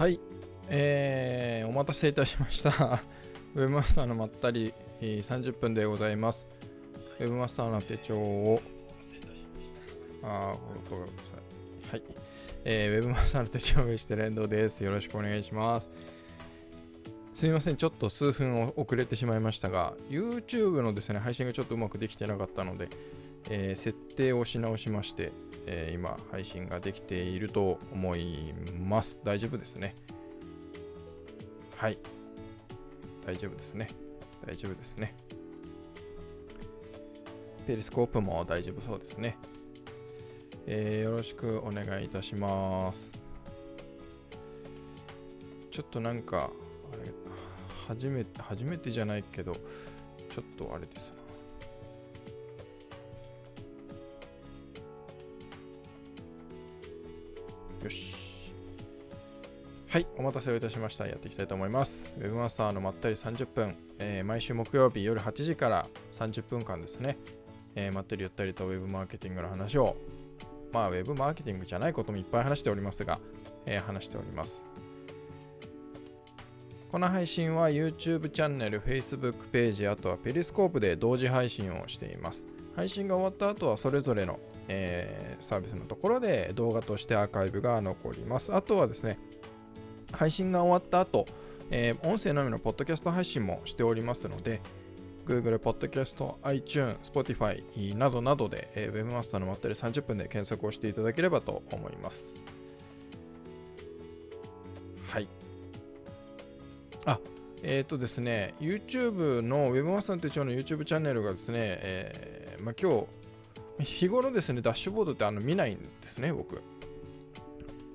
[0.00, 0.18] はい、
[0.70, 2.70] えー、お待たせいたしました。
[3.54, 6.46] ウェブマスターのまったりえー30分でございます。
[7.18, 8.62] ウェブマスターの手帳を、
[10.22, 11.12] あー、ごめんなさ
[11.88, 11.90] い。
[11.90, 12.02] はい、
[12.64, 14.82] えー、ウェブマスターの手帳を用意して連動です。
[14.82, 15.90] よろしくお願いします。
[17.34, 22.88] すみません、ちょっと数分遅れてしまいましたが、YouTube のですね、配信がちょっとうまくできてなかったので、
[23.50, 25.30] えー設定をし直しまして、
[25.66, 29.20] えー今、配信ができていると思います。
[29.24, 29.94] 大丈夫ですね。
[31.76, 31.98] はい。
[33.24, 33.88] 大丈夫ですね。
[34.46, 35.14] 大丈夫ですね。
[37.66, 39.36] ペリスコープも大丈夫そうですね。
[40.66, 43.10] えーよろしくお願いいたします。
[45.70, 46.50] ちょっとなんか、
[46.92, 47.12] あれ、
[47.86, 51.19] 初めて、初めてじゃないけど、ちょっとあれですな。
[57.82, 58.14] よし。
[59.88, 61.06] はい、お待たせをいたしました。
[61.06, 62.14] やっていきたいと思います。
[62.18, 67.18] ウェブマスターのまったり30分、えー毎週木曜日夜8時から30分間ですね、
[67.74, 69.96] えーまったりゆったりとウェブマーケティングの話を、
[70.72, 73.18] まあ、ウェブマーケティングじゃないこともいっぱい話しておりますが、
[73.66, 74.64] えー話しております。
[76.92, 82.46] この配信は YouTube チャンネル、Facebook ページ、あとはペリスコープで同時配信をしています。
[82.74, 88.54] 配信が終わった後はそれぞれの、えーサービスのところで動画としてアーカイブが残ります。
[88.54, 89.18] あとはですね、
[90.12, 91.26] 配信が終わった後、
[91.70, 94.60] えー音声のみのポッドキャスト配信もしておりますので、
[95.26, 97.62] Google Podcast、iTunes、Spotify
[97.96, 102.36] などなどで、えー、Webmaster のまったり30分で検索をしていただければと思います。
[105.08, 105.28] はい。
[107.04, 107.18] あ、
[107.62, 113.06] えっ、とですね、YouTube の Webmaster の手帳の YouTube チャンネルがですね、えーまあ、今日、
[113.80, 116.62] 日頃ですね、ダッシュボードってあの見ないんですね、僕。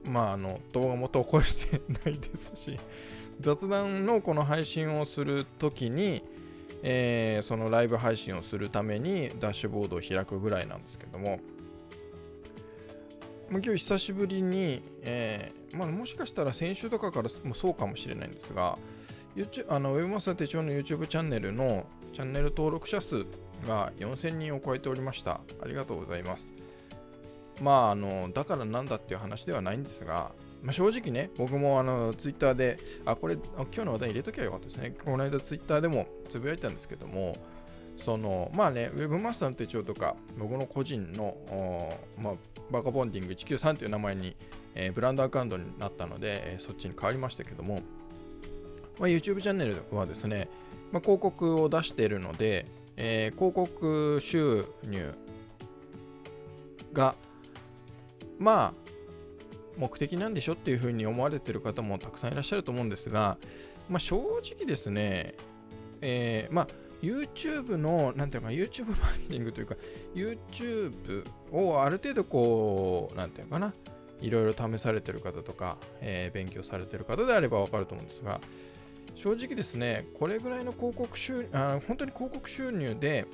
[0.03, 2.79] まあ、あの、動画も投稿してないですし、
[3.41, 6.23] 雑談のこの配信をするときに、
[6.83, 11.39] えーそのライブ配信をするためにダッシュボードを開くぐらいなんですけども、
[13.49, 18.77] 今日久しぶりに、えーまあ、もしかしたら先週とかからもそうかもしれないんですが、
[19.35, 23.25] YouTube あのウェブマスター手帳の YouTube チャンネルのチャンネル登録者数
[23.67, 25.41] が4000人を超えておりました。
[25.61, 26.51] ありがとうございます。
[27.61, 34.95] まあ、あの、だからなんだっていう話ではないんですが、まあ、正直ね、僕もあの、ツイッターで、あ、これ、今日の話題入れときゃよかったですね。
[35.03, 37.37] この間ツイッターでもつぶやいたんですけども、
[37.97, 42.33] その、まあね、ウェブマスターの手帳とか、僕の個人の、まあ、
[42.71, 44.35] バカボンディング193という名前に、
[44.73, 47.81] えーブランドアカウントになったので、えーそっちに変わりましたけども、
[48.99, 50.49] まあ、YouTube チャンネルはですね、
[50.91, 52.65] まあ、広告を出しているので、
[52.97, 55.13] えー広告収入
[56.93, 57.15] が、
[58.39, 58.73] まあ、
[59.77, 63.37] 目的なんでしょっていうふうに思われてる方もたくさんいらっしゃると思うんですが、
[63.89, 65.35] まあ、正直ですね、
[66.01, 66.67] えーまあ、
[67.01, 69.75] YouTube の、なんていうか、YouTube マーケティングというか、
[70.15, 73.73] YouTube をある程度こう、なんていうかな、
[74.21, 78.39] いろいろ試されてる方とか、えー勉強されてる方であればわかると思うんですが、
[79.15, 83.25] 正直ですね、これぐらいの広告収あ本当に広告収入で、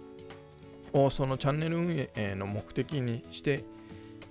[0.93, 3.63] をそのチャンネル運営の目的にして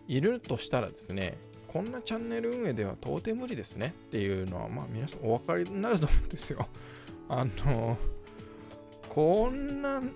[0.07, 6.67] いるとしたらですね、こんなチャンネル運営では到底無理ですねっていうのは、まあ皆さんお分かりになると思うんですよ。
[7.29, 7.97] あの、
[9.09, 10.11] こんなね、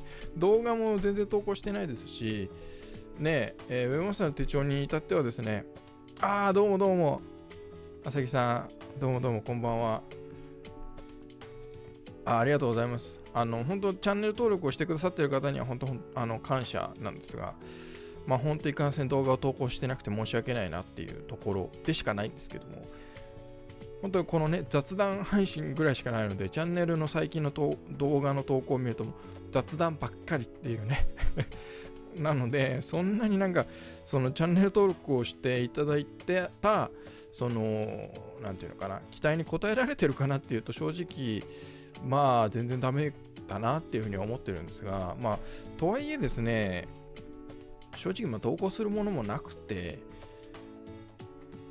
[0.36, 2.50] 動画も全然投稿してないですし、
[3.18, 5.64] ねえ、えーウェブマスターの手帳に至ってはですね、
[6.20, 7.20] ああ、どうもどうも、
[8.04, 10.02] 朝木さん、どうもどうも、こんばんは。
[12.24, 13.20] ありがとうございます。
[13.32, 17.54] あの、本当チャンネル登録をしてくださってる方には本当、あの感謝なんですが、
[18.26, 22.82] まあ、本当に感染動画を投稿してなくて申し訳ないなっていうところでしかないんですけども、
[24.00, 29.06] 本当にこのね、雑談配信ぐらいしかないので、チャンネルの最近の動画の投稿を見ると、
[29.50, 31.06] 雑談ばっかりっていうね。
[32.16, 33.66] なので、そんなになんか、
[34.04, 36.90] そのチャンネル登録をしていただいてた、
[37.32, 38.10] その、
[38.42, 41.42] なんていうのかな、期待に応えられてるかなっていうと、正直、
[42.02, 43.12] まあ、全然ダメ
[43.48, 45.38] だなっていうふうに思ってるんですが、まあ、
[45.78, 46.88] とはいえですね、
[47.96, 49.98] 正直、まあ、投稿するものもなくて、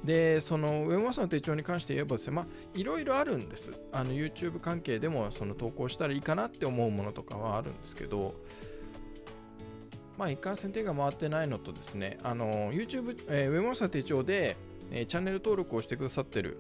[0.04, 3.72] で、その、ウェブマスターの手帳に関して言えばですね、まあ、いろいろあるんです。
[3.94, 8.36] あの、YouTube 関係でも、その、投稿したらいいかなって思うものとかはあるんですけど、
[10.18, 14.58] まあ、一貫性手が回ってないのとですね、あの、YouTube、えー、ウェブマスター手帳で、
[14.92, 16.58] えーチャンネル登録をしてくださってる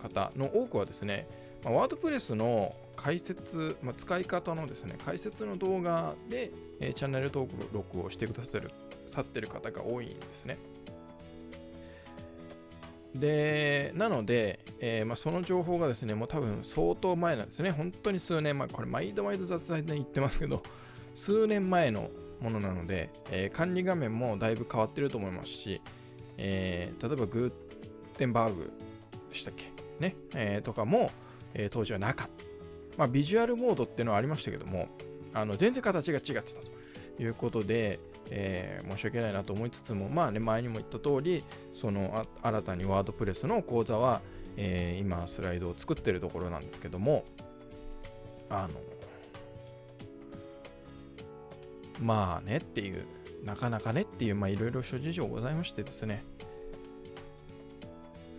[0.00, 1.28] 方の多くはですね、
[1.64, 6.50] まあ、ワードプレスの解説、まあ、使い方のですね、解説の動画で、
[6.80, 8.70] えーチャンネル登録をしてくださる
[9.06, 10.58] さってる方が多いんですね。
[13.14, 17.70] で、なので、えー、まあ、その情報がですね、もう多分相当前なんですね。
[17.70, 20.62] 本当に数年前、これ毎度毎度雑談で言ってますけど、
[21.14, 22.10] 数年前の
[22.40, 25.82] ものなので、えー、管理画面もだいぶ変わってると思いますし、
[26.38, 28.72] えー、例えばグーテンバーグ
[29.28, 29.70] でしたっけ？
[30.00, 31.10] ね、えー、とかも、
[31.54, 32.44] え当時はなかった。
[32.96, 34.88] まあ、ビジュアルモードっていうのはありましたけども、
[35.32, 38.00] あの全然形が違ってたということで、
[38.30, 41.44] えー、申し訳ないなと思いつつも、まあね、前にも言った通り、
[41.74, 44.20] その新たにワードプレスの講座は、
[44.56, 47.24] えー、今スライドを作ってるところなんですけども、
[48.50, 48.80] あの、
[52.00, 53.06] まあねっていう、
[53.44, 56.24] なかなかねっていう、まあいろいろ諸事情ございましてですね、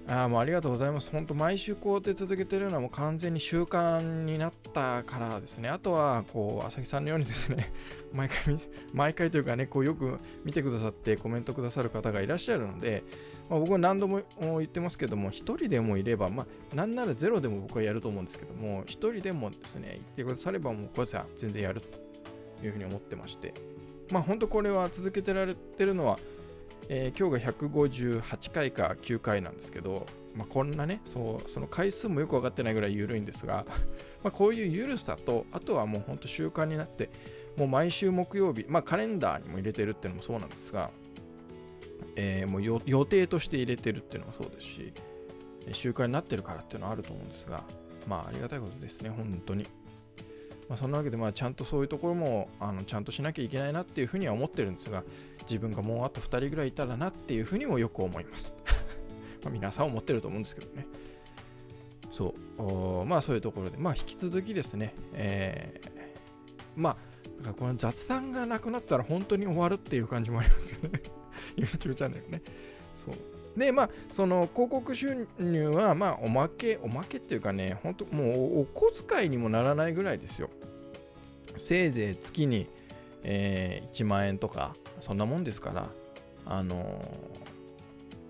[0.08, 1.10] あもうありがとうございます。
[1.12, 5.70] 本当、毎週こうやって続けてるのはもう完全に習慣になったからですね。
[5.70, 7.72] あとは、こう、朝日さんのようにですね、
[8.12, 8.60] 毎回、
[8.94, 13.04] 毎回というかね、こうよく見てくださってコメントくださる方がいらっしゃるので、
[13.50, 21.88] まあ、僕は何度も言ってますけども、1人でもいれば、まあ、なんならゼロでも僕はやると思うんですけども、1人でもですね、言ってくだされば、もう僕は全然やると
[22.66, 23.54] いうふうに思ってまして、
[24.12, 26.20] まあ、本当これは続けてられてるのは、
[26.90, 33.66] えー、今日が158回か9回なんですけど、まあ、こんなねそうその回数もよく分かってないぐらい緩いんですが
[34.24, 37.10] まこういう緩さとあとはもうほんと習慣になって
[37.58, 40.92] もう毎週木曜日、まあ、カレンダーにも入れてるっていうのもそうなんですが、
[42.16, 44.94] えー、もう予定として入れてるっていうのもそうですし
[45.72, 47.64] 習慣になってるからっていうのはあると思うんですが
[48.08, 49.66] まあありがたいことですね本当に。
[50.70, 55.04] まあ、そんなわけで、まあ、ちゃんとそういうところもあのちゃんとしなきゃいけないなっていうふうには思ってるんですが、
[55.44, 58.56] 自分がもうあと2人ぐらいいたらなっていうふうにもよく思います。
[59.44, 60.88] ま皆さん思ってると思うんですけどね。
[62.12, 65.90] そう、まあそういうところで、まあ引き続きですね、えー、
[66.76, 66.98] まあ、
[67.38, 71.02] だからこの雑談がなくなったら本当に終わるっていう感じもありますよね。
[71.58, 72.42] YouTube チャンネルね。
[72.96, 73.16] そう。
[73.58, 80.50] で、まあ、その広告収入は、まあ、おまけ、おまけっていうかね、本当もうお小遣いにもならないぐらいですよ。
[81.58, 82.68] せいぜい月に、
[83.24, 85.90] えー、1万円とか、そんなもんですから、
[86.46, 86.76] あの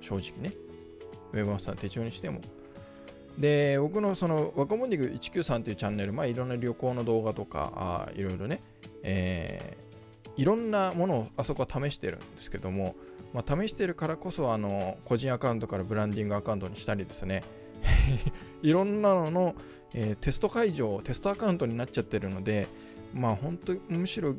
[0.01, 0.55] ー、正直ね、
[1.31, 2.41] ウェブマスター手帳にしても。
[3.37, 8.61] で、僕のその、若者ディグ193っていうチャンネル、まあ、いろんな旅行の動画とか、あいろいろね、
[9.03, 12.95] えー、いろんなものをあそこは試してるんですけども、
[13.33, 17.43] まあ、試してるからこそ、あの、個人アカウントからブランディングアカウントにしたりですね、
[18.61, 19.55] いろんなのの、
[19.93, 22.67] えー、テスト会場、テストアカウントになっちゃってるので、
[23.13, 24.35] まあ本当むしろ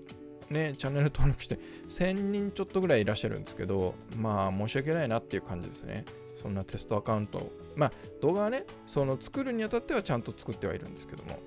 [0.51, 1.59] ね、チャンネル登録して
[1.89, 6.05] 1000人ちょっとぐらいいらっしゃるんですけど、まあ申し訳ないなっていう感じですね。
[6.37, 7.53] そんなテストアカウント。
[7.77, 11.39] まあ動画はね、その作るにあたってはちゃんと作ってはいるんですけども。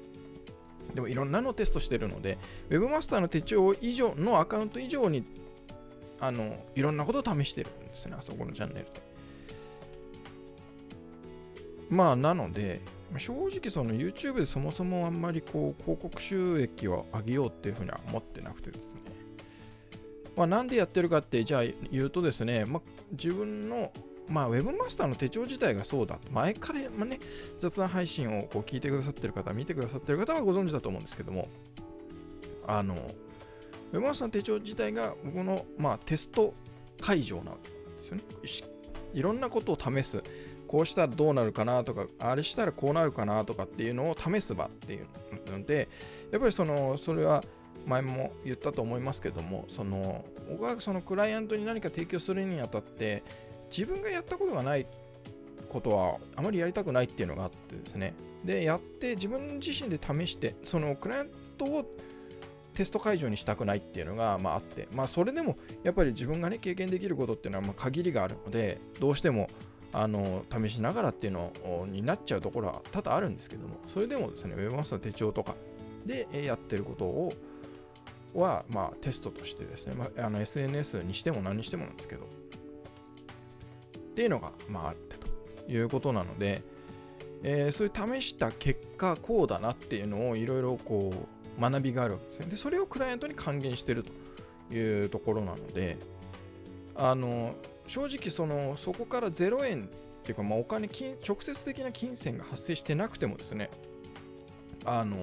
[0.93, 2.37] でもいろんなのテストしてるので、
[2.69, 5.25] Webmaster の手帳以上のアカウント以上に
[6.19, 8.87] あのいろんなことを試してるんですね、あそこのチャンネル。
[11.89, 12.81] まあなので、
[13.17, 18.91] 正直その YouTube でそもそもあんまりこう広告収益を上げようっていうふうには思ってなくてですね。
[20.35, 22.81] まあなんでやってるかってじゃあ言うとですね、まあ、
[23.11, 23.91] 自分の
[24.29, 27.19] まあ、ウェブマスターの手帳自体がそうだと、前から、まあね、
[27.59, 31.47] 雑談配信をこう聞いてくださってる方、見てくださってる方はご存知だと思うんですけども、
[32.67, 32.95] あの、
[33.93, 36.53] ウェブマスター手帳自体が僕の、まあ、テスト
[37.01, 38.23] 会場なんですよね。
[39.13, 40.21] いろんなことを試す。
[40.67, 45.07] こうしたらどうなるかなとか、あれしたらこうなるかなとかっていうのを試す場っていう
[45.49, 45.87] ので、
[46.31, 47.43] やっぱりその、それは
[47.85, 53.23] 前も言ったと思いますけども、その、僕はそのクライアントに何か提供するにあたって、
[53.69, 54.85] 自分がやったことがない
[55.69, 58.13] ことはあまりやりたくないっていうのがあってですね。
[58.43, 61.85] で、やって自分自身で試して、そのクライアントを
[62.77, 69.49] テスト会場にしたくないっていうのが、まあ、あって、まあ、それでもやっぱり自分がね、経験できることっていうのはま限りがあるので、どうしても
[69.91, 71.51] あの試しながらっていうの
[71.87, 75.55] になっちゃうところは多々あるんですけども、それでもですね、Webmaster の手帳とか
[76.05, 77.33] でやってることを、
[78.35, 82.27] は、まあ、テストとしてですね、まあ、あの SNS にしても何にしてもなんですけど、っ
[84.13, 86.61] ていうのが、まあ、あってということなので、
[87.41, 92.45] えー、そういう試した結果、こうだなっていうのをいろいろこう学びがあるわけですね。
[92.47, 95.97] で、それをクライアントに還元してるというところなので、
[96.95, 97.55] あの、
[97.87, 99.87] 正直そのそこから0円っ
[100.23, 103.69] ていうか、まあ、お金金直接的な金銭が発生してなくてもですね
[104.85, 105.17] あの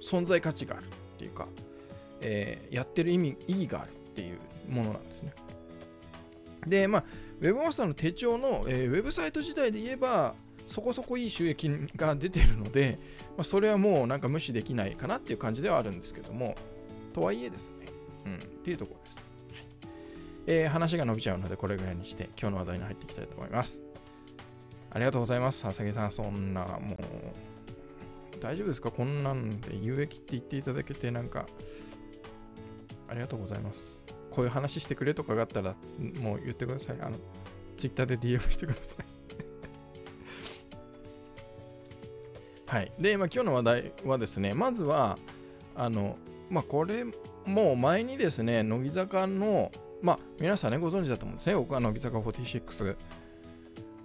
[0.00, 1.46] 存在価値があるっていうか、
[2.20, 4.38] えー、やってる意味意義があるっていう
[4.68, 5.32] ものなんですね
[6.66, 7.04] でまあ
[7.40, 10.34] Webmaster の手帳の、えー、ウェブサイト自体で言えば
[10.72, 12.98] そこそこいい収益が出てるので、
[13.36, 16.56] まあ、それはもうなんか無視できないかなっていう感じではあるんですけども
[17.12, 17.86] とはいえですね
[18.26, 19.32] うんっていうところです
[20.44, 23.84] えー、話が伸びちゃうのでこれぐらいにして今日の話題に入っていきたいと思います。
[24.90, 26.10] ありがとうございます、浅木さん。
[26.10, 28.90] そんな、もう、大丈夫ですか？
[28.90, 31.46] こんなんで有益って言っていただけて、なんか、
[33.08, 34.04] ありがとうございます。
[34.30, 35.76] こういう話してくれとかがあったら、
[36.20, 36.96] もう言ってください。
[37.00, 37.16] あの、
[37.76, 39.11] Twitter で DM してください
[42.72, 42.92] はい。
[42.98, 45.18] で、まあ、今日の話題はですね、まずは、
[45.76, 46.16] あの、
[46.48, 47.04] まあ、これ、
[47.44, 51.54] もう前にですね、乃木坂の、まあ、皆さんね、ご存知だと思うんですね。
[51.54, 52.96] 僕は乃木坂46、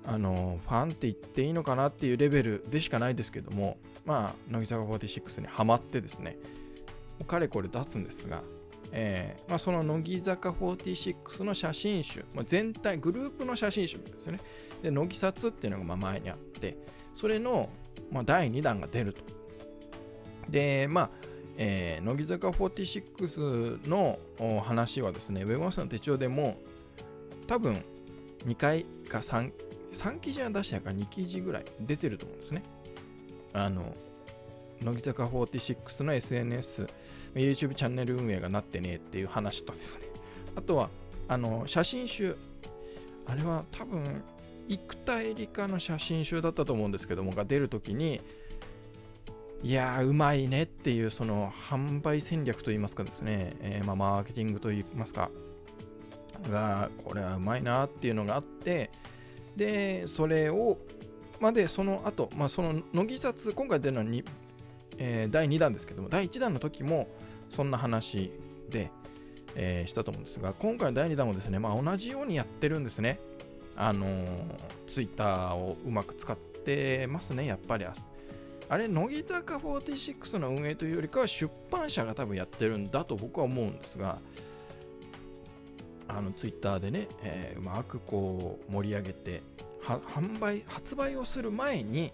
[0.06, 6.38] あの、ファンって言っていいのかなっていうレベルでしかないですけども、まあ、乃木坂46にハマってですね、
[7.26, 8.44] かれこれ出すんですが、
[8.92, 14.42] えーまあ、その乃木坂46の写真集、まあ、全体、グループの写真集ですよね。
[14.84, 16.78] で、乃木撮っていうのがまあ前にあって、
[17.14, 17.70] それの、
[18.12, 19.22] まあ、第2弾が出ると。
[20.50, 21.10] で、まあ、
[21.58, 24.20] えー、乃木坂46の
[24.64, 26.58] 話はですね、ウェブマスの手帳でも
[27.48, 27.84] 多分
[28.46, 29.52] 2回か3、
[29.92, 32.64] 3記事は出してないから2記事ぐらい出てると思うんですね。
[33.54, 33.96] あの、
[34.82, 36.88] 乃木坂46の SNS、
[37.34, 40.06] YouTube チャンネル運営がなってねっていう話とですね、
[40.56, 40.90] あとは、
[41.28, 42.36] あの、写真集、
[43.26, 44.22] あれは多分、
[44.68, 48.22] 生田絵梨花の写真集だったと思うんですけども、が出るときに、
[49.64, 55.32] いやー、うまいねっていう、その販売戦略といいますかですね、えー、まあ、マーケティングといいますか、
[56.52, 58.92] が、これはうまいなっていうのがあって、
[59.56, 60.78] で、それを、
[61.40, 64.24] まで、その後、まあ、その乃木札、今回出るのはに
[64.98, 67.08] えー、第2弾ですけども、第1弾の時も
[67.50, 68.32] そんな話
[68.70, 68.92] で、
[69.56, 73.20] えー、したと思うんですが、今回の第2弾もですね、まあ、同じようにやってるんですね。
[73.78, 74.44] あのー、
[74.88, 77.86] ツイッターをうまく使ってますね、やっぱり。
[78.70, 84.20] あれ、乃木坂46の運営というよりかは出版社が多分やってるんだと僕は思うんですが、
[86.08, 89.44] あのツイッターでね、えー、うまくこう盛り上げて、
[89.82, 92.12] 販売、発売をする前に、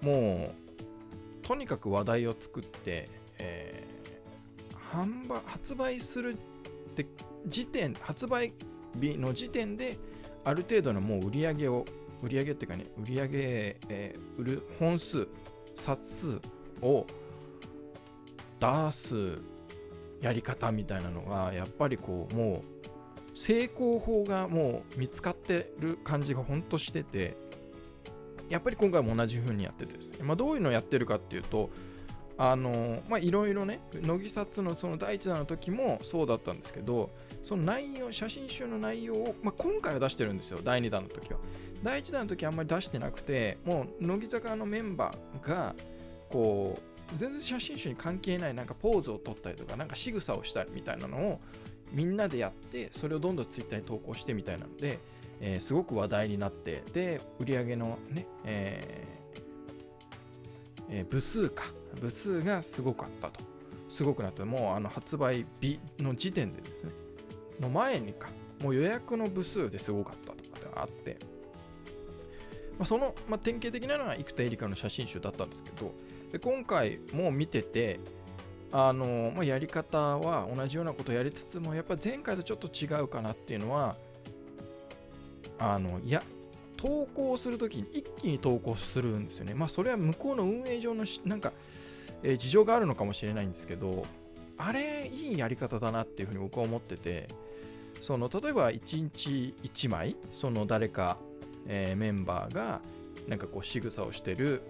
[0.00, 0.54] も
[1.42, 6.36] うとにかく話題を作って、えー、販売発売するっ
[6.94, 7.06] て
[7.46, 8.52] 時点発売
[8.94, 9.98] 日の時点で
[10.44, 11.84] ある程度のもう売り上げを
[12.22, 13.38] 売り上げっていうかね売り上げ、
[13.88, 15.26] えー、売る本数
[15.74, 16.40] 冊数
[16.82, 17.06] を
[18.60, 19.38] 出す
[20.20, 27.36] やり方みたいなのがやっぱりこうもう成功法がもう見つかってる感じがほんとしてて
[28.48, 31.70] やっぱり今回も同じ風にやっててですね、まあ、どういうのをやってるかっていうと、
[32.36, 37.10] あのまあいろいろね、乃木撮のその第1弾の時もそうだったんですけど、
[37.42, 41.38] その内容、写真集の内容を、まあ、今回は出してるんですよ、第2弾の時は。
[41.82, 45.74] 第1弾の時はあんまり出してなくて、もう乃木坂のメンバーが、
[46.28, 46.78] こ
[47.12, 51.40] う、全然写真集に関係ないなんかポーズを取ったりとか、なんか仕草をしたりみたいなのを
[51.92, 54.98] みんなでやって、それをどんどん Twitter に投稿してみたいなので、
[55.40, 59.23] えー、すごく話題になって、で、売り上げのね、えー
[60.88, 61.64] えー、部数か、
[62.00, 63.40] 部数がすごかったと。
[63.88, 64.44] すごくなった。
[64.44, 66.90] もうあの発売日の時点でですね、
[67.60, 68.28] の前にか、
[68.62, 71.18] もう予約の部数ですごかったとかってあって、
[72.78, 75.92] まあ、その、まあ、典型的なのは生田絵梨花の写真集だったんですけど、
[76.32, 78.00] で今回も見てて、
[78.72, 83.96] あのまあ、やり方は同じようなことをやりつつも、やっぱ前回とちょっと違うかなっていうのは、
[85.58, 86.22] あのや
[86.84, 89.54] 投稿するときに一気に投稿するんですよね。
[89.54, 91.54] まあそれは向こうの運営上のなんか、
[92.22, 94.04] えー、事情があるのかもしれないんですけど、
[94.58, 97.28] あれいいやり方だなっていうふうに僕は思ってて、
[98.02, 101.16] その例えば1日1枚、その誰か、
[101.66, 102.82] えー、メンバーが
[103.28, 104.60] なんかこう仕草をしてる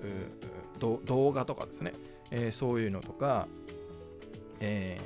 [0.78, 1.94] 動画とかですね、
[2.30, 3.48] えー、そういうのとか、
[4.60, 5.00] え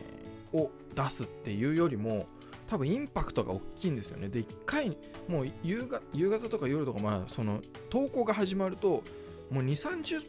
[0.53, 2.27] ー、を出すっていうよりも、
[2.69, 4.29] 多分インパクトが大きいんですよね。
[4.29, 4.97] で、1回、
[5.27, 9.03] もう夕方とか夜とか、まあ、その投稿が始まると、
[9.51, 10.25] もう2、30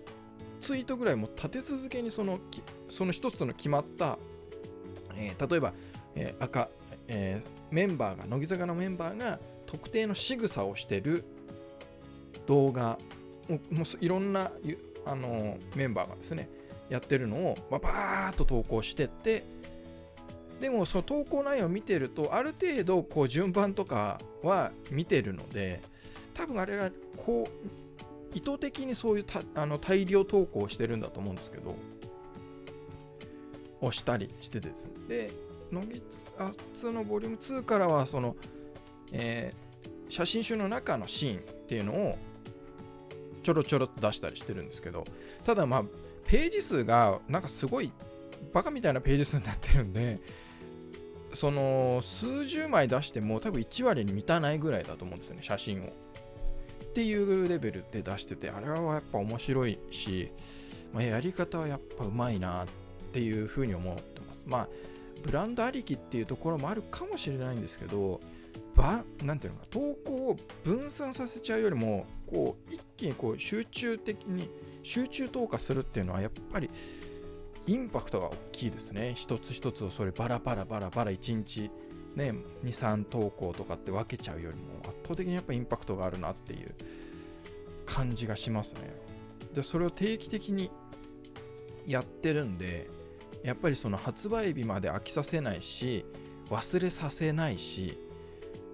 [0.62, 2.40] ツイートぐらいも立て続けにその
[2.90, 4.18] その一つの決まった、
[5.16, 5.74] えー、例えば、
[6.16, 6.70] えー、赤、
[7.08, 11.26] えー、メンバーが、乃木坂のメンバーが特定の仕草をしてる
[12.48, 12.98] 動画
[13.72, 14.52] もういろんな
[15.06, 16.50] あのメンバーがですね、
[16.90, 19.44] やってるのをババーッと投稿してって、
[20.60, 25.82] でもその投稿内容を見てるとある程度こう順番とかは見てるので
[26.34, 27.48] 多分あれがこ
[28.34, 29.26] う意図的にそういう
[29.56, 31.76] あの大量投稿をしてるんだと思うんですけど
[33.82, 34.86] 押したりしてです。
[34.86, 35.32] ねで
[35.72, 36.02] 乃木
[36.74, 38.36] ツのボリューム2からはその、
[39.12, 42.18] えー、写真集の中のシーンっていうのを
[43.44, 45.06] ちょろちょろと出したりしてるんですけど
[45.44, 45.84] ただまあ
[46.26, 47.92] ページ数がなんかすごい
[48.54, 50.20] バカみたいなページ数になってるんで
[51.34, 55.86] その数十枚出しても多分1割に満たないぐらいだと思うんですよね、写真を。
[55.86, 60.32] っていうレベルで出しててあれはやっぱ面白いし、
[60.92, 62.68] まあ、やり方はやっぱうまいなっ
[63.14, 64.68] ていうふうに思ってますまあ
[65.22, 68.20] ブランドありきっていうところもあるかもしれないんですけど
[68.76, 74.50] ばなんていうのか投稿を分散させちゃうよりもこう一気にこう集中的に
[74.84, 76.70] 集中投下するっていうのはやっぱり
[77.70, 79.14] インパクトが大きいですね。
[79.16, 81.70] 一つ一つをそれバラバラバラバラ1日
[82.16, 82.34] ね
[82.66, 86.74] 23投稿とかって分けちゃうよりも圧倒的にやっぱインパクトがあるなっていう
[87.86, 88.92] 感じがしますね。
[89.54, 90.72] でそれを定期的に
[91.86, 92.90] やってるんで
[93.44, 96.06] やっぱりその発売日まで飽きさせないし
[96.50, 98.00] 忘れさせないし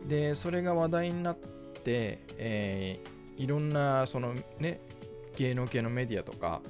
[0.07, 1.37] でそれが話題になっ
[1.83, 4.79] て、えー、いろんなそのね
[5.35, 6.61] 芸能系のメディアとか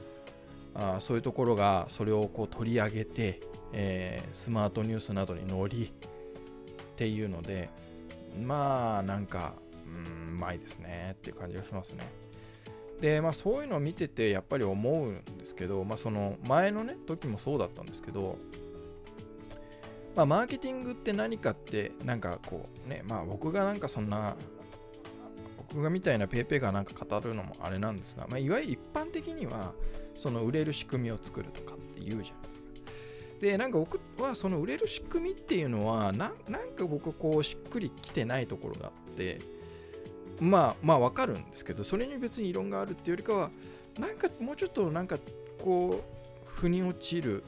[0.75, 3.39] あそういうところがそれをこう取り上げて、
[3.74, 7.70] えー、スマートニュースなどに載りっていうので
[8.41, 9.53] まあなんか
[9.86, 12.08] うんうまいですねっていう感じがしますね。
[13.00, 18.38] でまあそういうのを見ててやっぱり思うんですけどまあその前のね時もそうだったんですけど
[20.15, 24.38] まあ、マーケティングって何かって、なんかこうね、まあ僕がなんかそんな、
[25.75, 29.74] 僕がみたいな PayPay がなんか語るのもあれなんですが、まあ、いわゆる一般的には、
[30.15, 32.67] その売れる仕組みを作るとかって言うじゃないですか。
[33.41, 36.32] で、なんか僕はその売れる仕組みっていうのは、なん
[36.77, 39.39] か僕こうしっくりきてないところがあって、
[40.39, 43.51] まあまあわかるんですけど、それに別に異論があるっていうよりかは、
[44.00, 45.17] なんかもうちょっとなんか
[45.62, 47.44] こう、腑に落ちる、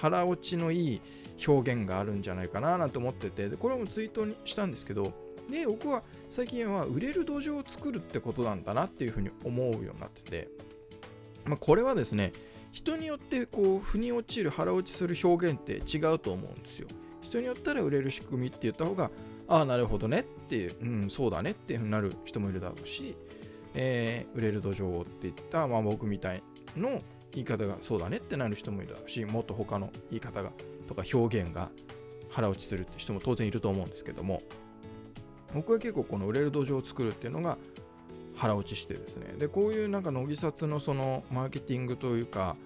[0.00, 1.00] 腹落ちのいい、
[1.44, 5.12] 表現があるんじゃないかななんて思っててでこれもツイートにしたんですけど
[5.50, 10.48] で僕は最近は売れる土壌を作るってことなんだなっていうふうに思うようになってて、
[11.44, 12.32] まあ、これはですね
[12.72, 16.88] 人によってこう腑に落ちる腹落ちする表現って違うと思うんですよ。
[17.20, 19.10] 人によったら売れる仕組みって言った方が
[19.46, 23.14] ああなるほどねっていう、うん、そうだねっていうふうになる人もいるだろうし、
[23.74, 26.42] えー、売れる土壌って言った、まあ、僕みたい
[26.78, 30.50] の言い方がそうだねってなる人もいるだろうしもっと他の言い方が
[30.88, 31.68] とか表現が
[32.30, 34.42] 腹落ちするって人も当然いると思うんですけども
[35.54, 37.58] 僕は結構この売れる土壌を作るっていうのが
[38.34, 42.56] 腹落ちしてですねでこういうなんか乃木札のそのマーケティングというか、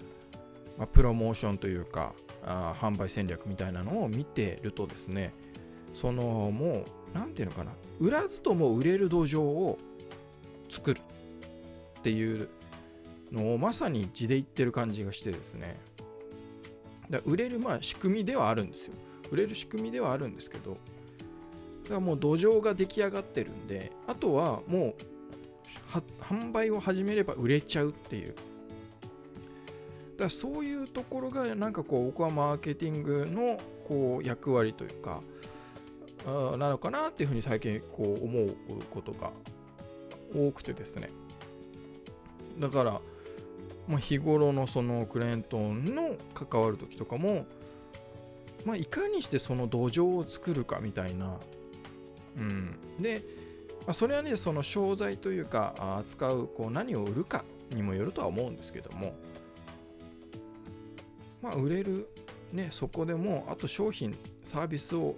[0.77, 2.13] まあ、プロモーションというか
[2.45, 5.33] あ販売戦略みたいなのを見てるとですね
[5.93, 9.77] そのもう何て言うのかな売らずとも売れる土壌を
[10.69, 12.47] 作るっていう
[13.31, 15.77] のをまさに字で言ってる感じがしてですね
[17.09, 18.93] だ売れるまあ仕組みではあるんですよ。
[19.31, 20.77] 売れる仕組みではあるんですけど、
[21.87, 24.95] からもう土壌が出来上がってるんで、あとはもう
[26.21, 28.33] 販売を始めれば売れちゃうっていう。
[28.33, 35.21] だからそういうところがなんかこう僕はマーケティングのこう役割というか、
[36.25, 38.55] なのかなっていうふうに最近こう思う
[38.89, 39.31] ことが
[40.35, 41.09] 多くてですね。
[42.59, 43.01] だから、
[43.87, 47.45] ま、日頃のそのクレントンの関わる時とかも、
[48.65, 51.37] まあ、いかにしてその土壌を作るかみたいな、
[52.37, 53.23] うん、で、
[53.81, 59.15] まあ、それはねその商材というか扱うこう何を売るかにもよるとは思うんですけども
[61.41, 62.07] まあ売れる
[62.53, 65.15] ねそこでもあと商品サービスを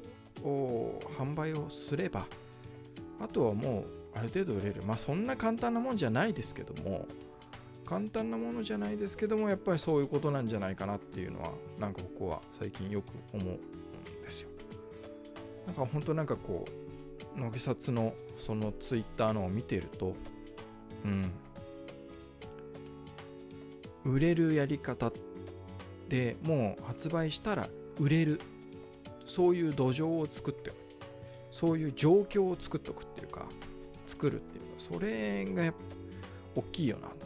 [1.18, 2.26] 販売をすれば
[3.20, 4.82] あとはもうある程度売れる。
[4.84, 7.06] まあそんな簡単なもんじゃないですけども
[7.86, 14.50] 簡単なものじゃないですけどもやっぱりそういうことなんじゃないかなっていうのはなんか僕は最近よく思うんですよ。
[15.66, 16.89] なんか本当なんかこう
[17.36, 20.16] 乃木札のそのツイッターのを見てると
[21.06, 21.32] うん。
[24.06, 25.12] 売れるやり方
[26.08, 28.42] でもう発売したら売れる。
[29.26, 30.72] そういう土壌を作って
[31.52, 33.46] そういう状況を作っておくっていうか
[34.08, 35.72] 作るっていうかそれが
[36.56, 37.18] 大きいよなとい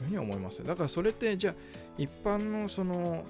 [0.00, 0.64] うふうに思います。
[0.64, 1.54] だからそれってじゃあ
[1.96, 3.24] 一般のその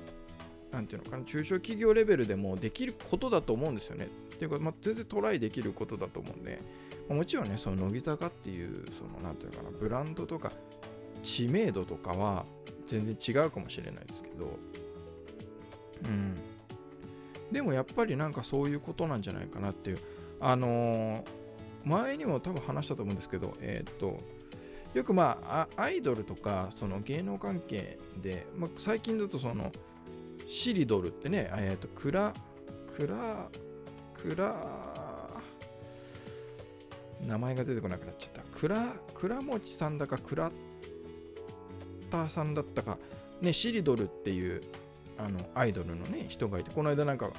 [0.74, 4.08] なんていうのかな中小企業レベルでもできることだと思うんですよね。
[4.34, 6.60] っていうか、まあ、全然トライできることだと思うんで、
[7.08, 10.50] まあ、もちろんね、その乃木坂っていう、そのなんていうのかな、ブランドとか
[11.22, 12.44] 知名度とかは
[12.86, 14.58] 全然違うかもしれないですけど、
[16.06, 16.34] うん。
[17.52, 19.98] でもやっぱりなんかそういうことなんじゃないかなっていう、
[20.40, 21.24] あのー、
[21.84, 24.18] 前にも多分話したと思うんですけど、えっ、と、
[24.92, 29.72] よくまあアイドルとかその芸能関係で、まあ、最近だとその
[30.46, 32.32] シリドルってね、えっ、ー、とクラ
[32.96, 33.48] クラ
[34.14, 34.54] クラ
[37.26, 38.42] 名前が出てこなくなっちゃった。
[38.58, 40.54] クラクラモチさんだかクラッ
[42.10, 42.98] ターさんだったか。
[43.40, 44.62] ねシリドルっていう
[45.18, 47.30] あのアイドルのね人がいてこの間なんか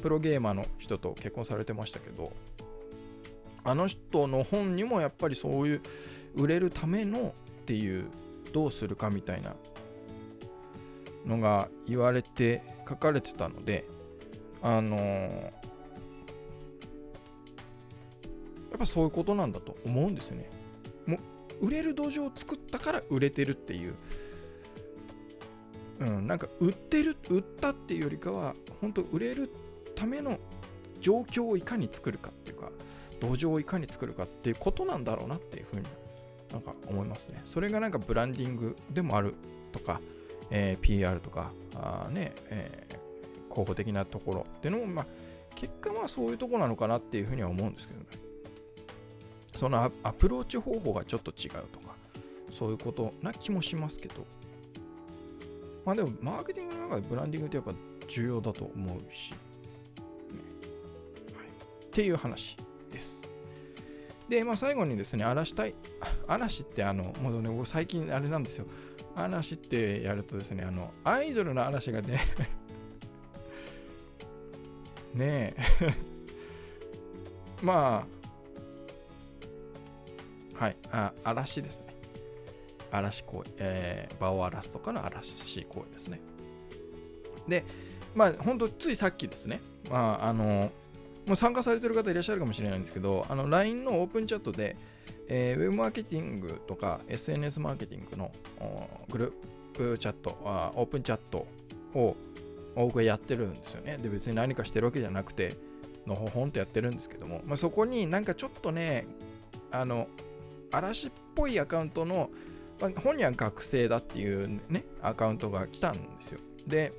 [0.00, 2.32] プロゲーマーの人と結婚されてましたけど
[3.64, 5.82] あの人の本にもやっぱりそういう
[6.34, 8.06] 売れるためのっていう
[8.52, 9.54] どうするかみたいな
[11.26, 13.84] のが言われて書かれてたので
[14.60, 15.50] あのー、や
[18.76, 20.48] っぱそういうことなんだと思うんですよね。
[21.06, 21.18] も
[21.60, 23.94] う売れる土壌を作ったから売れてるっていう。
[25.98, 29.52] うん、なんか売ってる売ったっていうよりかは本当売れる
[29.94, 30.38] ための
[31.00, 32.70] 状況をいかに作るかっていうか
[33.20, 35.82] 土壌をいかに作るかっていうことなんだろうなっていうふうに
[36.50, 37.40] なんか思いますね。
[37.44, 39.34] それがなんかブランディングでもある
[39.70, 40.00] とか、
[40.54, 45.06] えー、PR とかあね、えー、候補的なところっていうのも、まあ、
[45.54, 48.06] 結果はそういうとこなのかなっていうふうには思うんですけどね
[49.54, 51.96] そのアプローチ方法がちょっと違うとか
[52.52, 54.26] そういうことな気もしますけど
[55.84, 57.72] まあでも、マーケティングの中でブランディングってやっぱ
[58.08, 59.36] 重要だと思うし、ね
[61.36, 62.56] はい、っていう話
[62.90, 63.22] です。
[64.28, 65.74] で、まあ最後にですね、嵐対、
[66.28, 68.66] 嵐ってあの、もうね、最近あれなんですよ。
[69.14, 72.20] 嵐ってやるとですね、あの、アイドルの嵐がね
[75.14, 75.58] ねえ
[77.62, 78.06] ま
[80.58, 81.94] あ、はい、あ、嵐ですね。
[82.90, 86.20] 嵐公園、えー、場を荒らすとかの嵐公園ですね。
[87.48, 87.64] で、
[88.14, 90.70] まあ、本当ついさっきですね、まあ、あの、
[91.26, 94.76] もう参加されてる方いらっしゃるかもしれないんですけど、あの、LINE のオープンチャットで、
[95.28, 98.32] えー、ウェブマーケティングとか SNS マーケティングの
[99.10, 99.32] グルー
[99.92, 100.30] プチャット、
[100.76, 101.46] オープンチャット
[101.94, 102.16] を
[102.74, 103.98] 僕はやってるんですよね。
[103.98, 105.56] で、別に何かしてるわけじゃなくて、
[106.06, 109.06] のほほんとやってるんですけども、まあ、そこになんかちょっとね、
[109.70, 110.08] あの、
[110.70, 112.30] 嵐っぽいアカウントの
[112.82, 116.40] まあ、本人は学生だっていうね、アカウントが来たんですよ。
[116.66, 116.92] で、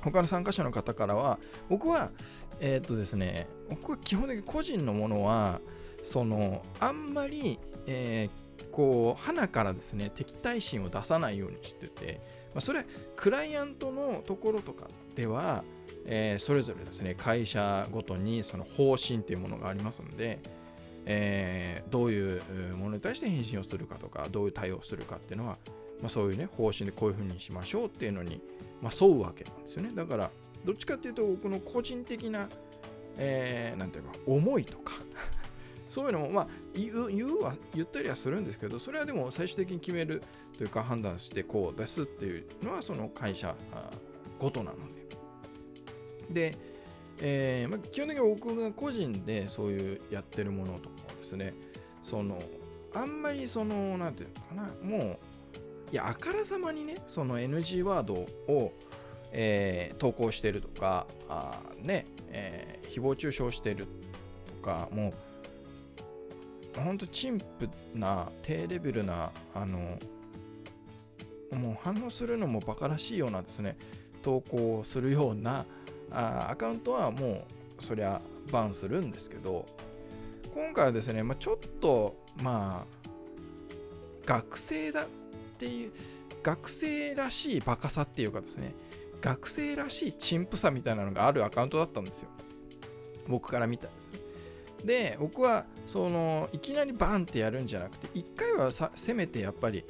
[0.00, 2.10] 他の参加者の方からは、僕は、
[2.58, 5.60] えー、っとですね、僕は基本的に個人のものは、
[6.02, 8.43] その、あんまり、えー、
[8.74, 12.20] こう、花からですね、敵対心を出さないようにしてて、
[12.54, 12.84] まあ、それ、
[13.14, 15.62] クライアントのところとかでは、
[16.06, 20.40] えー、それぞれですね、会社ごとにその方針っていうものがありますので、
[21.06, 22.42] えー、どういう
[22.76, 25.56] ものに対して返信をするかとか、どういう対応をするかっていうのは、
[26.00, 28.40] まあ、そういうね、方針でこういうふうにしましょうっていうのに、
[28.82, 29.92] まあ、沿うわけなんですよね。
[29.94, 30.32] だから、
[30.64, 32.48] どっちかっていうと、僕の個人的な、
[33.18, 34.94] えー、ていうか、思いとか
[35.88, 40.22] そういうのも、まあ、言う言うは言ったりはするんですけど、それはでも最終的に決める
[40.56, 43.54] というか、判断してこうですっていうのは、その会社
[44.38, 45.04] ごとなので。
[46.30, 46.58] で、
[47.20, 51.54] えーまあ、基本的に僕が個人でそういうやってるものとかですね
[52.02, 52.38] その
[52.92, 55.18] あんまりそのなんていうのかなもう
[55.92, 58.72] いやあからさまにねその NG ワードを、
[59.32, 63.86] えー、投稿してるとかあね、えー、誹謗中傷してる
[64.46, 65.14] とかもう
[66.80, 69.98] ほんと陳腐な低レベルなあの
[71.52, 73.76] もう反応するのもバカらしいようなですね
[74.22, 75.64] 投稿をするような
[76.10, 77.44] あアカウントはも
[77.78, 79.66] うそりゃバンするんですけど
[80.54, 83.08] 今回はですね、まあ、ちょっとまあ
[84.26, 85.06] 学生だっ
[85.58, 85.92] ていう
[86.42, 88.74] 学生らしいバカさっていうかですね
[89.20, 92.28] 学生らしい陳腐さみたいなのがあるアカウントだったんですよ。
[93.26, 94.18] 僕から見たんですね。
[94.84, 99.84] で僕はそのいきなりバンってやるんじゃなくて一回はせめてやっぱり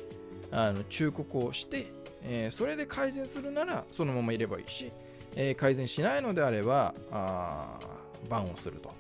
[0.51, 1.87] あの忠告をして、
[2.23, 4.93] えー、それで改善するならそのままいればいいし
[5.37, 7.79] えー、改善しないのであればあ
[8.29, 8.93] バンをすると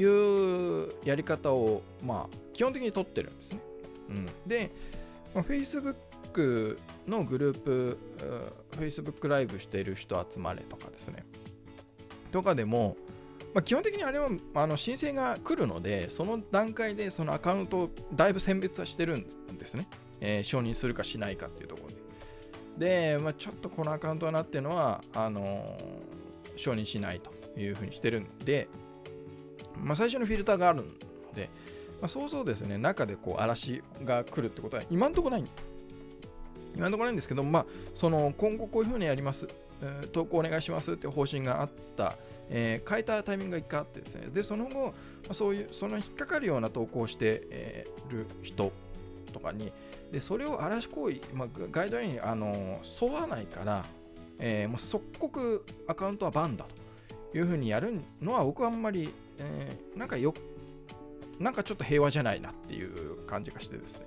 [0.00, 3.58] いうやり方を、まあ、基本的に取ってるんですね。
[4.08, 4.70] うん、で、
[5.34, 7.98] まあ、Facebook のグループ、
[8.78, 11.26] Facebook ライブしている人集まれとかですね。
[12.30, 12.96] とかでも、
[13.54, 19.26] まあ、基本的にあれはあの申請が来るので、その段階でそのアカウントをだいぶ選別はしてるん
[19.58, 19.88] ですね。
[20.20, 21.88] えー、承認するかしないかっていうところ
[22.78, 23.16] で。
[23.16, 28.68] で、まあ、ちょっとこのアカウントはなっていうのは、あのー、承認しないというふうにしてるんで、
[29.76, 30.84] まあ、最初のフィルターがあるの
[31.34, 31.50] で、
[32.00, 35.58] まあ、そうそうですね、中でこう嵐が来るってことは今んとこないんです。
[36.74, 39.46] 今んとこないんですけど、まあ、その今後こういうふうにやります、
[40.12, 42.16] 投稿お願いしますって方針があった、
[42.50, 44.94] えー、変えたタイミングが1回あってですね、で、その後、
[45.32, 48.72] そういう、その引っかかるような投稿をしてい、る人
[49.32, 49.72] とかに、
[50.12, 53.84] でそれを嵐行為、まあ、ガイドラインにあの沿わないから、
[54.38, 56.66] えー、もう即刻アカウントはバンだ
[57.32, 60.34] というふうにやるのは僕はあんまり、えー、なんかよ
[61.38, 64.06] なんかちょっと平和じゃないなっていう感じがしてですね。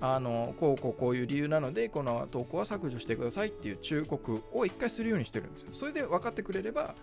[0.00, 5.68] あのこうこうこういう理由なのでこの投稿は削除してくださいっていう忠告を一回するようにしてるんですよ。
[5.72, 6.94] それで分かってくれれば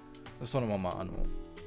[0.43, 1.13] そのままあの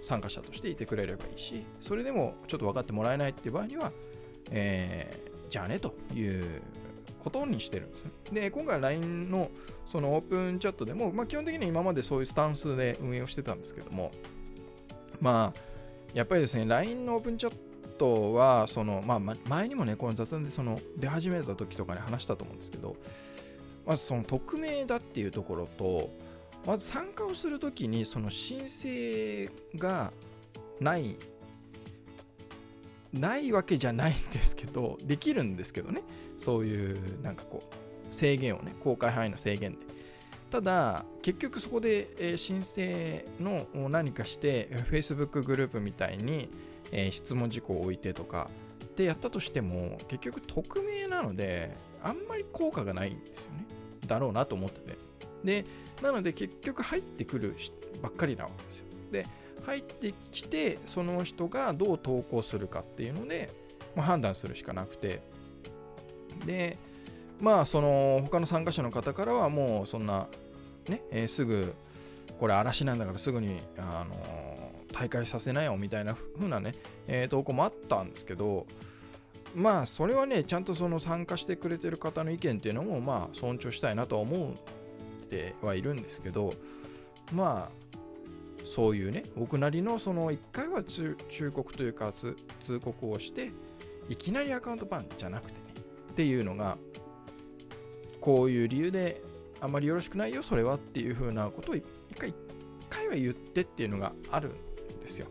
[0.03, 3.93] 参加者としていてくれればいいしそれでもちょっと分かってもらえないっていう場合には、
[4.51, 6.63] えーじゃあねという
[7.23, 8.11] ことにしてるんですね。
[8.33, 9.51] で、今回 LINE の
[9.87, 14.13] そのオープンチャットでも、まあ、基本的に今までそういうスタンスで運営をしてたんですけども、
[15.21, 15.61] まあ、
[16.15, 17.55] やっぱりですね、LINE のオープンチャッ
[17.99, 22.97] トは、その、まあ、前にもね、この雑談でその出始めた時とかに話したと思うんですけど、
[23.87, 26.09] まずその匿名だっていうところと、
[26.67, 30.13] まず参加をするときにその申請が
[30.81, 31.17] ない
[33.13, 36.03] ないわけじゃないんですけど できるんですけどね。
[36.39, 37.63] そういうなんかこ
[38.11, 39.79] う制限をね公開範囲の制限で。
[40.51, 46.51] ただ結局そこで、申請の何かして Facebook グループみたいに、
[47.11, 48.51] 質問事項を置いてとか
[48.85, 53.67] ってやったとしても結局匿名なのであんまり効果がないんですよね。
[54.07, 55.12] だろうなと思ってて。
[55.45, 55.65] で
[56.03, 57.57] なので結局入ってくる
[58.03, 58.87] ばっかりなわけですよ。
[59.11, 59.27] で
[59.65, 63.51] 入ってきてその人がどう投稿するかっていうので、
[63.95, 65.23] まあ、判断するしかなくて。
[66.47, 66.79] で
[67.41, 70.29] まあその他の参加者の方からはもうそんな
[70.89, 71.75] ね、えー、すぐ
[72.39, 76.75] これ嵐なんだからすぐに、あのー、大会させなよみたいな風なね、
[77.09, 78.67] えー、投稿もあったんですけど
[79.55, 84.55] まあそれはねちゃんとその参加してくれてる方の意見っていうのもまあ尊重したいなとは思
[85.33, 86.55] てはいるんですけど
[87.33, 87.97] まあ
[88.65, 91.17] そういうね僕なりのその1回は忠
[91.51, 92.37] 告というか通
[92.81, 93.51] 告をして
[94.09, 95.59] いきなりアカウントバンじゃなくてね
[96.11, 96.77] っていうのが
[98.21, 99.23] こういう理由で
[99.61, 101.85] あまりよろしくないよそれはっていうふうなことを一
[102.19, 102.35] 回一
[102.91, 104.53] 回は言ってっていうのがあるん
[105.01, 105.27] ですよ。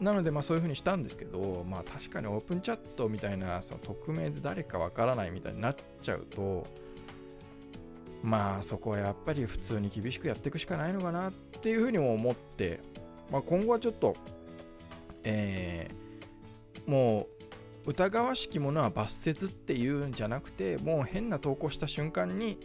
[0.00, 6.66] なのでまあそういうふうにしたんですけどまあ確かにオープンチャットみたいなその匿名で誰かわからないみたいになっちゃうと
[8.22, 12.80] まあそこはやっぱり普通に厳しくやっていくしかないのかなっていうふうにも思って、
[13.30, 14.16] まあ、今後はちょっと、
[15.24, 17.26] えー、も
[17.86, 22.58] う疑わしきものは罰せずっていうんじゃなくてもう変な投稿した瞬間に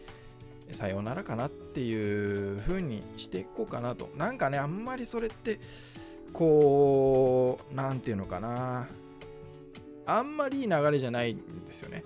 [0.71, 4.09] さようならかなっていう風にしていこうかなと。
[4.15, 5.59] なんかねあんまりそれって
[6.31, 8.87] こう何て言うのかな。
[10.05, 12.03] あんまりいい流れじゃないんですよね。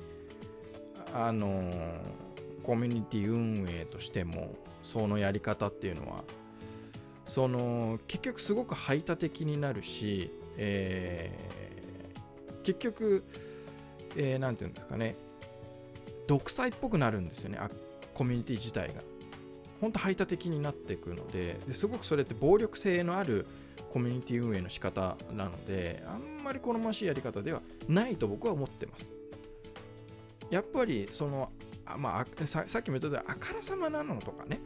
[1.13, 2.22] あのー
[2.63, 6.23] コミュニティ運営としてもそのやり方っていうのは
[7.25, 13.23] その結局すごく排他的になるし、えー、結局
[14.15, 15.15] 何、えー、て言うんですかね
[16.27, 17.69] 独裁っぽくなるんですよねあ
[18.13, 19.01] コミュニティ自体が。
[19.81, 23.45] 本当排他的になっていくのでですごくそれって暴力性のある
[23.91, 29.09] コミュニティ運営の仕方なのであんまり好ましいやり方ではないと僕は思ってます。
[30.49, 31.51] やっぱりその
[31.85, 34.59] あまあささっきも言ったようにあからさまなのとかね。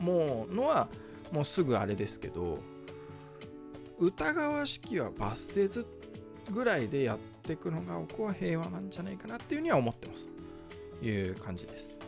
[0.00, 0.88] もうのは
[1.30, 2.58] もうすぐあれですけど
[3.98, 5.86] 疑わしきは罰せず
[6.50, 10.28] ぐらいでやっていくのが僕は平和なんじゃないかなっていうには思ってます。
[11.00, 12.00] という感じです、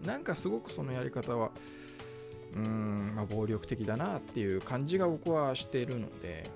[0.00, 1.50] うん、なんかすごくそのやり方は
[2.54, 6.48] うん、まあ、暴力的だなっていう感じが僕はしてるので、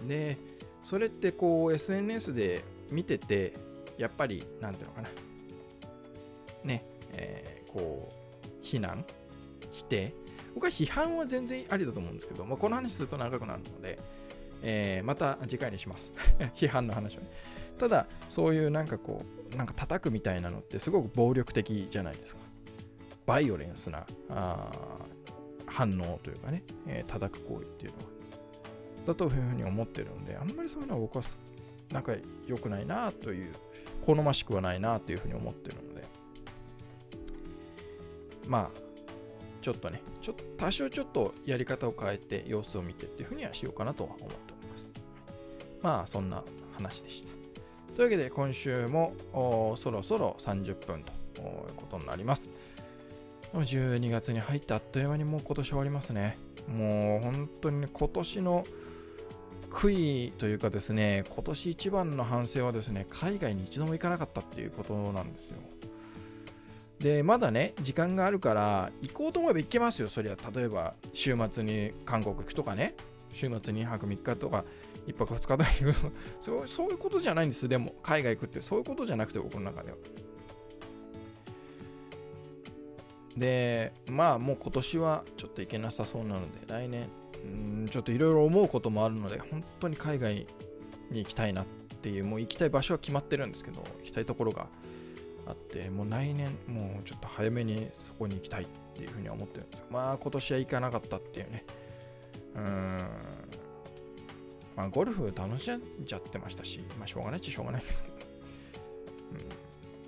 [0.00, 0.36] うん、で
[0.82, 3.54] それってこう SNS で見てて
[3.96, 5.08] やっぱり何ていうのかな。
[6.64, 9.04] ね、えー、こう、非難、
[9.70, 10.14] 否定。
[10.54, 13.98] 僕は批判は全然ありだと思うんですけど、まあ、この話すると長くなるので、
[14.62, 16.12] えー、また次回にします。
[16.54, 17.28] 批判の話をね。
[17.78, 19.22] ただ、そういうなんかこ
[19.52, 22.40] う、なんか叩くみたいなのってすごく暴力的じゃないですか。
[23.26, 24.70] バイオレンスなあ
[25.66, 28.04] 反応というかね、えー、叩く行為っていうのは。
[29.06, 31.24] だというふうに思ってるので、あんまりそういうのは僕は
[31.92, 32.14] なんか
[32.46, 33.52] 良くないなという、
[34.06, 35.93] 好ましくはないなというふうに思ってるので、
[38.46, 38.80] まあ、
[39.62, 44.92] ちょっとね、ちょっと多少ちょっとやり方を変えて様子を見てっていうふうにはしようかなとは思っております。
[45.82, 46.42] まあ、そんな
[46.74, 47.30] 話でした。
[47.94, 49.14] というわけで、今週も
[49.76, 52.50] そろそろ30分ということになります。
[53.52, 56.36] 12月に入ってあっという間にもう今年終わりますね。
[56.68, 58.64] もう本当に、ね、今年の
[59.70, 65.58] 悔いというかですね、今年一番の反省はですね、海外に一度も行かなかったっていうことなんですよ。
[67.04, 70.08] でまだね時間があるから行こうと思えば行けますよ。
[70.08, 72.94] そりゃ例えば週末に韓国行くとかね。
[73.34, 74.64] 週末に2泊3日とか
[75.06, 75.94] 1泊2日とか行く。
[76.40, 77.68] そうそういうことじゃないんです。
[77.68, 79.98] でも海外行くってそういうことじゃなくて僕の中では。
[83.36, 87.10] でまあもう今年はちょっと行けなさそうなので来年
[87.84, 90.46] んちょっといろいろ思うこともあるので本当に海外に
[91.10, 91.66] 行きたいなっ
[92.00, 94.68] ていうもう行きたい場所は決まってるんですけど行きたいところが。
[95.46, 99.86] あってもう来年もうちょっと早めにそこに行きたいっていうふうには思ってるんですよ。
[99.90, 101.64] まあ今年は行かなかったっていうね。
[102.56, 102.96] うん。
[104.76, 108.14] まあゴルフ楽しんじゃってましたしまあしょうがないっちゃしょうがないですけど。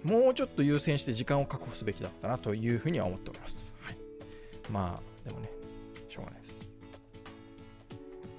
[0.05, 3.75] うん、もうちょっと優先して時間を確保すべきだったなというふうには思っております。
[3.81, 3.99] はい、
[4.70, 5.51] まあ、でもね、
[6.09, 6.61] しょうがないです。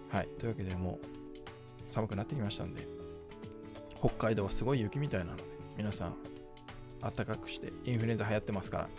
[0.10, 2.88] はい、というわけでもう寒くなってきましたんで、
[4.00, 5.44] 北海道はすごい雪みたいなので、
[5.78, 6.16] 皆さん、
[7.02, 8.90] 暖かくして、インフルエンザ流行ってますから、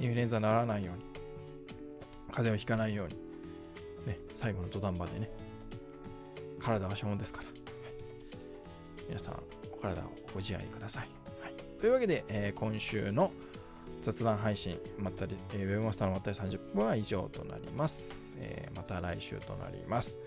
[0.00, 1.02] インフルエンザならないように、
[2.32, 3.14] 風邪をひかないように、
[4.06, 5.30] ね、最後の土壇場でね、
[6.58, 7.54] 体は資本ですから、はい、
[9.08, 11.08] 皆さん、お体をご自愛ください。
[11.40, 13.32] はい、というわけで、えー、今週の
[14.02, 18.34] 雑談配信、まったり、えー、ウェブマスターのまったり30分は以上となります。
[18.38, 20.18] えー、また来週となります。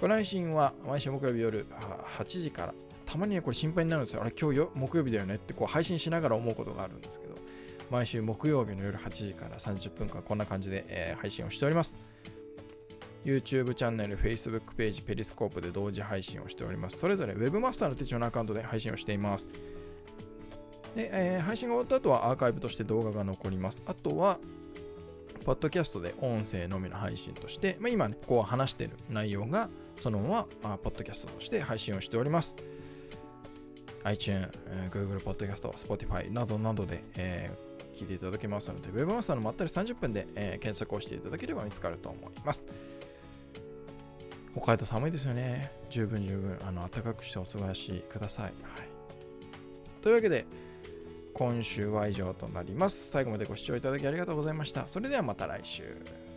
[0.00, 1.66] この配信は毎週木曜日夜
[2.16, 2.74] 8時から、
[3.08, 4.20] たまにね、これ心配になるんですよ。
[4.20, 7.36] あれ、今日よ木曜日だよねってこう配信しながら思うことがあるんですけど、
[7.90, 11.96] 毎週木曜日の夜8時から30分間こんな感じで、えー、配信をしております。
[13.24, 16.98] YouTube チャンネル、Facebook ページ、ペリスコープで同時配信をしております。
[16.98, 19.48] それぞれ Webmaster の手帳のアカウントで配信をしています。
[20.94, 23.82] で、えー、配信が終わった後はアーカイブとして動画が残ります。
[23.86, 24.38] あとは、
[25.46, 32.54] ポッドキャストで音声のみの配信として、まあ、今ね、こう話している内容がそのまま、あ、ポッドキャストとして配信をしております。
[34.04, 34.48] iTunes、
[34.90, 42.66] Google Podcast、Spotify などなどで、えー、聞いていただけますので、Webmaster のまったり30分で、えー、検索をしていただければ見つかると思います。
[44.52, 45.70] 北海道寒いですよね。
[45.90, 48.44] 十分十分、あの暖かくしてお過ごしください。
[48.44, 48.52] はい、
[50.02, 50.46] というわけで、
[51.34, 53.10] 今週は以上となります。
[53.10, 54.86] 最後までご視聴いただきありがとうございました。
[54.86, 56.27] それではまた来週。